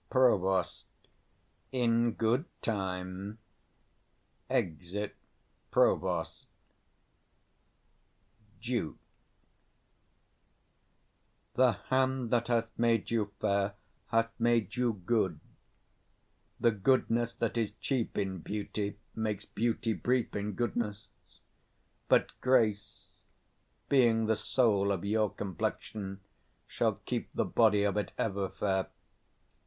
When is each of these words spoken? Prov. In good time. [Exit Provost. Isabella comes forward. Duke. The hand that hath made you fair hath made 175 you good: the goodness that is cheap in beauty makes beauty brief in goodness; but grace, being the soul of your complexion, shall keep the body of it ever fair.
Prov. 0.09 0.65
In 1.71 2.13
good 2.13 2.45
time. 2.63 3.37
[Exit 4.49 5.15
Provost. 5.69 6.47
Isabella 6.49 7.27
comes 7.29 7.87
forward. 8.33 8.61
Duke. 8.61 8.97
The 11.53 11.71
hand 11.95 12.31
that 12.31 12.47
hath 12.47 12.69
made 12.79 13.11
you 13.11 13.31
fair 13.39 13.75
hath 14.07 14.31
made 14.39 14.75
175 14.75 14.79
you 14.81 14.93
good: 15.05 15.39
the 16.59 16.71
goodness 16.71 17.35
that 17.35 17.55
is 17.55 17.73
cheap 17.73 18.17
in 18.17 18.39
beauty 18.39 18.97
makes 19.15 19.45
beauty 19.45 19.93
brief 19.93 20.35
in 20.35 20.53
goodness; 20.53 21.09
but 22.09 22.31
grace, 22.41 23.09
being 23.87 24.25
the 24.25 24.35
soul 24.35 24.91
of 24.91 25.05
your 25.05 25.29
complexion, 25.31 26.21
shall 26.65 26.93
keep 27.05 27.29
the 27.35 27.45
body 27.45 27.83
of 27.83 27.97
it 27.97 28.13
ever 28.17 28.49
fair. 28.49 28.87